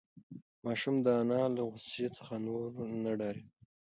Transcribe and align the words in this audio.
ماشوم 0.65 0.95
د 1.05 1.07
انا 1.21 1.41
له 1.55 1.61
غوسې 1.69 2.05
څخه 2.17 2.33
نور 2.45 2.67
نه 3.03 3.11
ډارېده. 3.19 3.51